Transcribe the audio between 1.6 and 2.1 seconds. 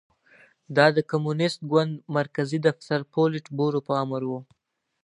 ګوند